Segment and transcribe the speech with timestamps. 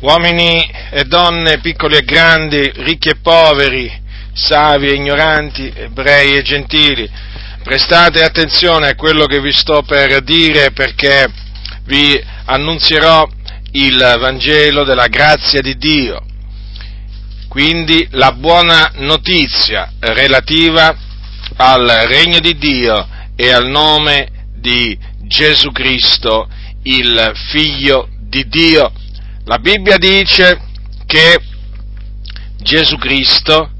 [0.00, 3.90] uomini e donne, piccoli e grandi, ricchi e poveri,
[4.32, 7.10] savi e ignoranti, ebrei e gentili,
[7.62, 11.26] prestate attenzione a quello che vi sto per dire perché
[11.84, 13.26] vi annunzierò
[13.72, 16.20] il Vangelo della grazia di Dio,
[17.48, 20.94] quindi la buona notizia relativa
[21.56, 26.48] al regno di Dio e al nome di Gesù Cristo,
[26.82, 28.92] il Figlio di Dio.
[29.48, 30.60] La Bibbia dice
[31.06, 31.38] che
[32.56, 33.70] Gesù Cristo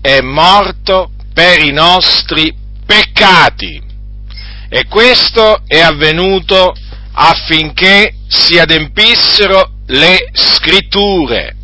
[0.00, 2.54] è morto per i nostri
[2.86, 3.82] peccati
[4.68, 6.72] e questo è avvenuto
[7.14, 11.56] affinché si adempissero le scritture,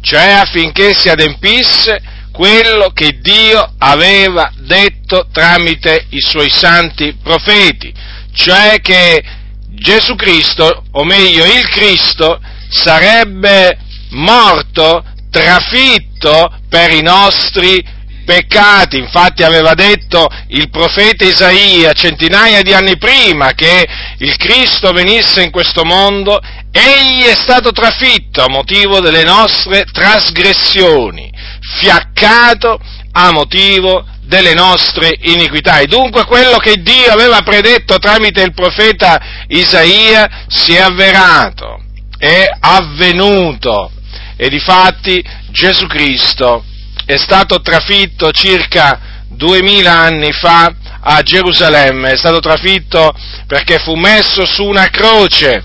[0.00, 2.02] cioè affinché si adempisse
[2.32, 7.94] quello che Dio aveva detto tramite i suoi santi profeti,
[8.32, 9.22] cioè che
[9.68, 12.40] Gesù Cristo, o meglio il Cristo,
[12.72, 13.78] sarebbe
[14.10, 17.84] morto, trafitto per i nostri
[18.24, 18.98] peccati.
[18.98, 23.86] Infatti aveva detto il profeta Isaia centinaia di anni prima che
[24.18, 31.30] il Cristo venisse in questo mondo, egli è stato trafitto a motivo delle nostre trasgressioni,
[31.78, 32.80] fiaccato
[33.12, 35.80] a motivo delle nostre iniquità.
[35.80, 41.81] E dunque quello che Dio aveva predetto tramite il profeta Isaia si è avverato
[42.22, 43.90] è avvenuto.
[44.36, 46.64] E difatti Gesù Cristo
[47.04, 53.12] è stato trafitto circa duemila anni fa a Gerusalemme, è stato trafitto
[53.48, 55.64] perché fu messo su una croce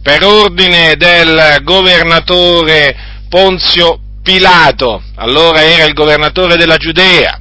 [0.00, 7.40] per ordine del governatore Ponzio Pilato, allora era il governatore della Giudea,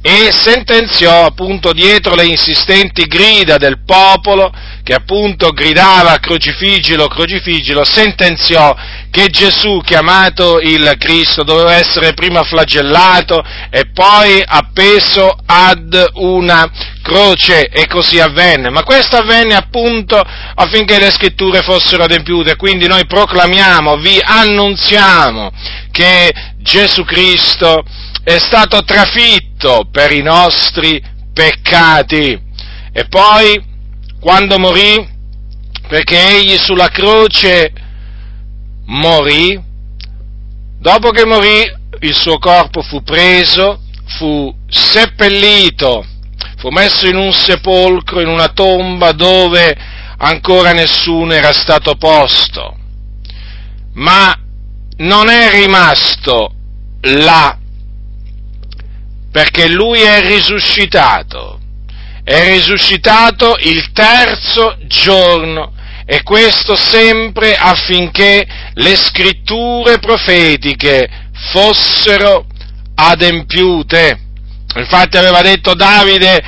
[0.00, 4.52] e sentenziò appunto dietro le insistenti grida del popolo
[4.84, 8.74] che appunto gridava crocifiggilo, crocifiggilo, sentenziò
[9.10, 16.70] che Gesù, chiamato il Cristo, doveva essere prima flagellato e poi appeso ad una
[17.02, 18.70] croce e così avvenne.
[18.70, 20.22] Ma questo avvenne appunto
[20.54, 25.50] affinché le scritture fossero adempiute, quindi noi proclamiamo, vi annunziamo
[25.90, 27.82] che Gesù Cristo
[28.28, 31.02] è stato trafitto per i nostri
[31.32, 32.38] peccati.
[32.92, 33.58] E poi,
[34.20, 35.16] quando morì,
[35.88, 37.72] perché egli sulla croce
[38.84, 39.58] morì,
[40.78, 43.80] dopo che morì il suo corpo fu preso,
[44.18, 46.04] fu seppellito,
[46.58, 49.74] fu messo in un sepolcro, in una tomba dove
[50.18, 52.76] ancora nessuno era stato posto.
[53.94, 54.38] Ma
[54.98, 56.52] non è rimasto
[57.00, 57.57] là
[59.30, 61.60] perché lui è risuscitato,
[62.24, 65.72] è risuscitato il terzo giorno
[66.04, 71.08] e questo sempre affinché le scritture profetiche
[71.52, 72.46] fossero
[72.94, 74.18] adempiute.
[74.76, 76.42] Infatti aveva detto Davide,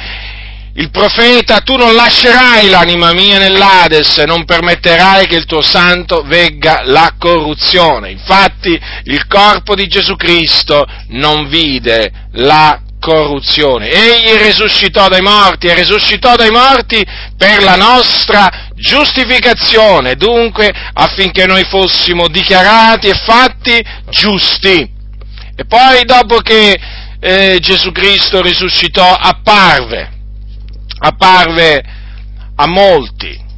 [0.74, 6.82] il profeta, tu non lascerai l'anima mia nell'Ades non permetterai che il tuo santo vegga
[6.84, 8.10] la corruzione.
[8.12, 13.88] Infatti il corpo di Gesù Cristo non vide la corruzione.
[13.88, 17.04] Egli risuscitò dai morti e risuscitò dai morti
[17.36, 24.88] per la nostra giustificazione, dunque affinché noi fossimo dichiarati e fatti giusti.
[25.56, 26.78] E poi dopo che
[27.18, 30.18] eh, Gesù Cristo risuscitò apparve
[31.00, 31.82] apparve
[32.54, 33.48] a molti,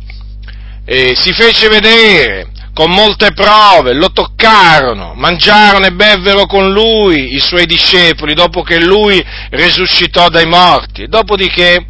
[0.85, 7.41] e si fece vedere con molte prove, lo toccarono, mangiarono e bevvero con lui i
[7.41, 11.07] suoi discepoli dopo che lui risuscitò dai morti.
[11.07, 11.85] Dopodiché,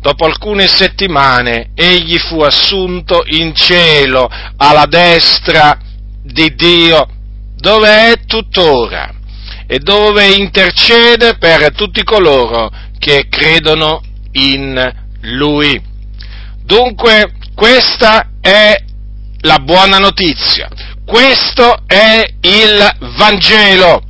[0.00, 5.78] dopo alcune settimane, egli fu assunto in cielo alla destra
[6.22, 7.06] di Dio,
[7.56, 9.12] dove è tuttora
[9.66, 14.00] e dove intercede per tutti coloro che credono
[14.34, 15.80] in lui.
[16.62, 18.76] Dunque, questa è
[19.40, 20.68] la buona notizia,
[21.04, 24.02] questo è il Vangelo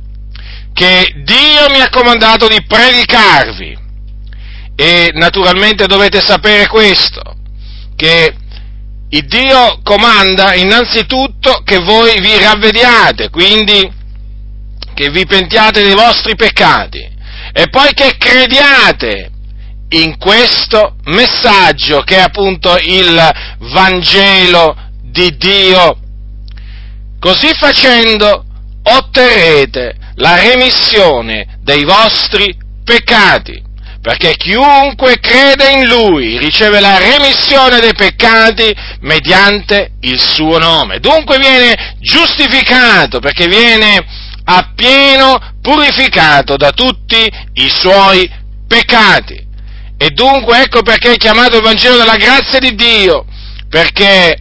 [0.73, 3.83] che Dio mi ha comandato di predicarvi.
[4.75, 7.21] E naturalmente dovete sapere questo,
[7.95, 8.35] che
[9.07, 13.89] il Dio comanda innanzitutto che voi vi ravvediate, quindi
[14.93, 17.13] che vi pentiate dei vostri peccati
[17.53, 19.31] e poi che crediate
[19.95, 25.97] in questo messaggio che è appunto il Vangelo di Dio.
[27.19, 28.45] Così facendo
[28.83, 33.63] otterrete la remissione dei vostri peccati,
[34.01, 40.99] perché chiunque crede in Lui riceve la remissione dei peccati mediante il suo nome.
[40.99, 44.05] Dunque viene giustificato, perché viene
[44.43, 48.29] appieno purificato da tutti i suoi
[48.67, 49.44] peccati.
[49.97, 53.25] E dunque ecco perché è chiamato il Vangelo della grazia di Dio,
[53.69, 54.37] perché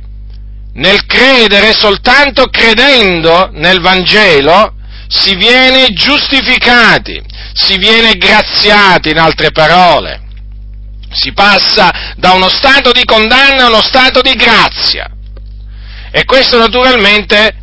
[0.75, 4.75] nel credere, soltanto credendo nel Vangelo,
[5.07, 7.23] si viene giustificati,
[7.53, 10.23] si viene graziati, in altre parole.
[11.11, 15.09] Si passa da uno stato di condanna a uno stato di grazia.
[16.11, 17.55] E questo naturalmente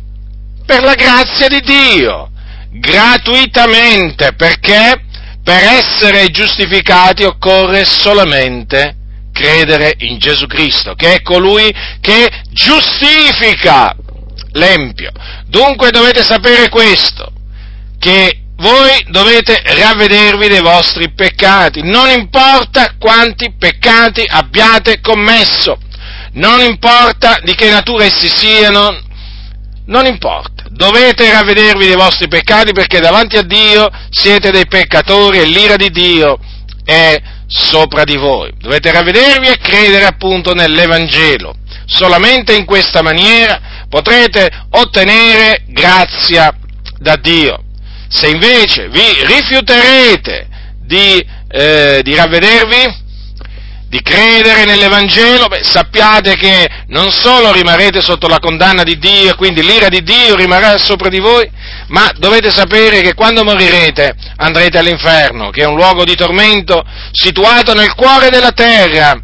[0.64, 2.30] per la grazia di Dio,
[2.70, 5.04] gratuitamente, perché
[5.42, 8.96] per essere giustificati occorre solamente
[9.32, 13.96] credere in Gesù Cristo, che è colui che giustifica
[14.52, 15.10] l'empio.
[15.46, 17.32] Dunque dovete sapere questo,
[17.98, 25.76] che voi dovete ravvedervi dei vostri peccati, non importa quanti peccati abbiate commesso,
[26.34, 29.00] non importa di che natura essi siano,
[29.86, 35.44] non importa, dovete ravvedervi dei vostri peccati perché davanti a Dio siete dei peccatori e
[35.44, 36.38] l'ira di Dio
[36.84, 38.52] è sopra di voi.
[38.58, 41.54] Dovete ravvedervi e credere appunto nell'Evangelo.
[41.84, 46.54] Solamente in questa maniera potrete ottenere grazia
[46.98, 47.64] da Dio.
[48.08, 50.48] Se invece vi rifiuterete
[50.84, 53.01] di, eh, di ravvedervi,
[53.92, 59.62] di credere nell'Evangelo, beh, sappiate che non solo rimarrete sotto la condanna di Dio, quindi
[59.62, 61.46] l'ira di Dio rimarrà sopra di voi,
[61.88, 67.74] ma dovete sapere che quando morirete andrete all'inferno, che è un luogo di tormento situato
[67.74, 69.14] nel cuore della terra,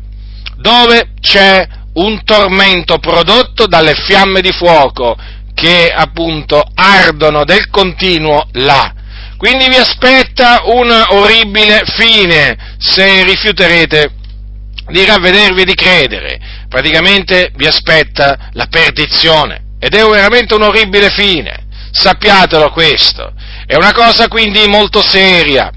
[0.59, 5.17] dove c'è un tormento prodotto dalle fiamme di fuoco
[5.55, 8.93] che appunto ardono del continuo là.
[9.39, 14.17] Quindi vi aspetta un orribile fine se rifiuterete
[14.89, 19.63] di ravvedervi e di credere, praticamente vi aspetta la perdizione.
[19.81, 23.33] Ed è veramente un orribile fine, sappiatelo questo,
[23.67, 25.71] è una cosa quindi molto seria,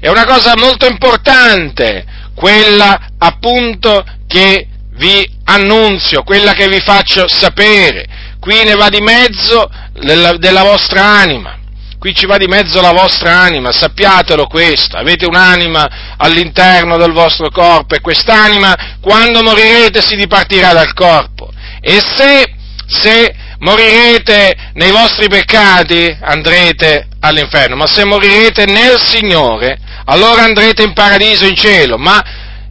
[0.00, 2.04] è una cosa molto importante,
[2.34, 8.06] quella appunto che vi annunzio, quella che vi faccio sapere,
[8.40, 11.58] qui ne va di mezzo della, della vostra anima,
[12.02, 17.48] qui ci va di mezzo la vostra anima, sappiatelo questo, avete un'anima all'interno del vostro
[17.48, 21.52] corpo e quest'anima quando morirete si dipartirà dal corpo.
[21.80, 22.54] E se,
[22.88, 30.94] se morirete nei vostri peccati andrete all'inferno, ma se morirete nel Signore allora andrete in
[30.94, 32.20] paradiso, in cielo, ma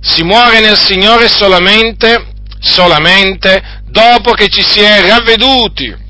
[0.02, 6.10] si muore nel Signore solamente, solamente dopo che ci si è ravveduti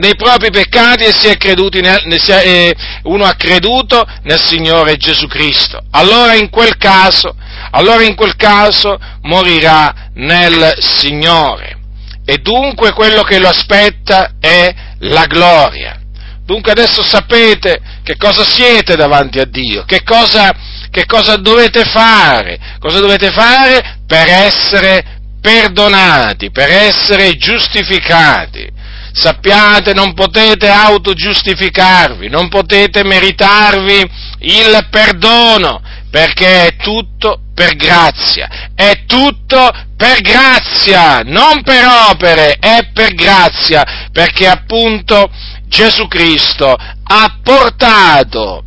[0.00, 5.26] dei propri peccati e si è creduti nel, eh, uno ha creduto nel Signore Gesù
[5.26, 5.82] Cristo.
[5.90, 7.34] Allora in quel caso,
[7.72, 11.78] allora in quel caso morirà nel Signore.
[12.24, 15.98] E dunque quello che lo aspetta è la gloria.
[16.44, 20.52] Dunque adesso sapete che cosa siete davanti a Dio, che cosa,
[20.90, 28.80] che cosa dovete fare, cosa dovete fare per essere perdonati, per essere giustificati
[29.12, 34.10] sappiate, non potete autogiustificarvi, non potete meritarvi
[34.40, 35.80] il perdono,
[36.10, 44.08] perché è tutto per grazia, è tutto per grazia, non per opere, è per grazia,
[44.10, 45.30] perché appunto
[45.66, 48.64] Gesù Cristo ha portato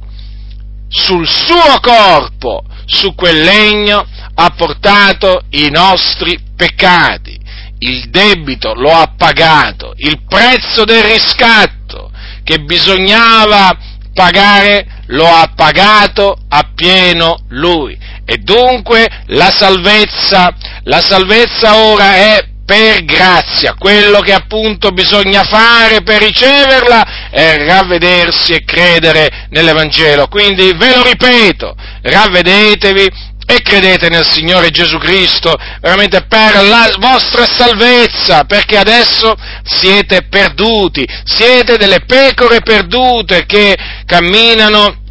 [0.87, 7.43] sul suo corpo, su quel legno, ha portato i nostri peccati.
[7.79, 12.11] Il debito lo ha pagato, il prezzo del riscatto
[12.43, 13.77] che bisognava
[14.13, 17.97] pagare lo ha pagato appieno lui.
[18.25, 26.01] E dunque la salvezza, la salvezza ora è per grazia, quello che appunto bisogna fare
[26.01, 30.27] per riceverla è ravvedersi e credere nell'Evangelo.
[30.27, 37.45] Quindi ve lo ripeto, ravvedetevi, e credete nel Signore Gesù Cristo veramente per la vostra
[37.45, 43.75] salvezza, perché adesso siete perduti, siete delle pecore perdute che
[44.05, 45.03] camminano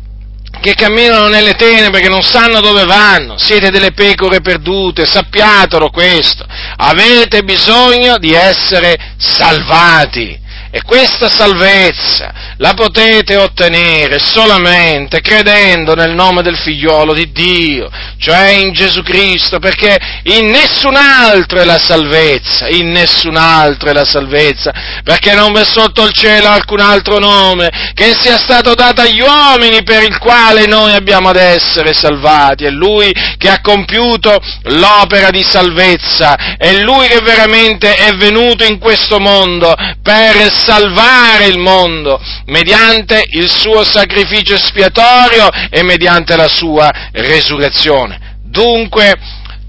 [0.61, 6.47] che camminano nelle tenebre, che non sanno dove vanno, siete delle pecore perdute, sappiatelo questo,
[6.77, 10.41] avete bisogno di essere salvati.
[10.71, 18.51] E questa salvezza la potete ottenere solamente credendo nel nome del figliolo di Dio, cioè
[18.51, 24.05] in Gesù Cristo, perché in nessun altro è la salvezza, in nessun altro è la
[24.05, 29.21] salvezza, perché non v'è sotto il cielo alcun altro nome che sia stato dato agli
[29.21, 32.65] uomini per il quale noi abbiamo ad essere salvati.
[32.65, 38.79] È Lui che ha compiuto l'opera di salvezza, è Lui che veramente è venuto in
[38.79, 46.91] questo mondo per salvare il mondo mediante il suo sacrificio espiatorio e mediante la sua
[47.13, 48.39] resurrezione.
[48.43, 49.15] Dunque,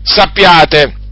[0.03, 1.03] sappiate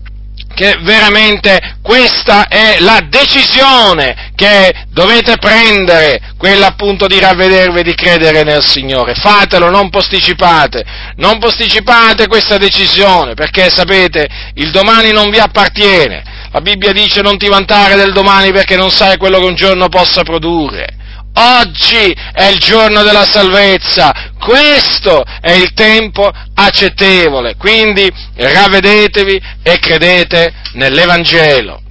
[0.53, 7.96] che veramente questa è la decisione che dovete prendere, quella appunto di ravvedervi e di
[7.96, 9.15] credere nel Signore.
[9.15, 10.84] Fatelo, non posticipate,
[11.15, 16.24] non posticipate questa decisione, perché sapete, il domani non vi appartiene.
[16.51, 19.89] La Bibbia dice non ti vantare del domani perché non sai quello che un giorno
[19.89, 21.01] possa produrre.
[21.36, 30.54] Oggi è il giorno della salvezza, questo è il tempo accettevole, quindi ravvedetevi e credete
[30.74, 31.83] nell'Evangelo.